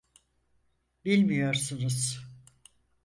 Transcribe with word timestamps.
Bilmiyorsunuz. 1.05 2.21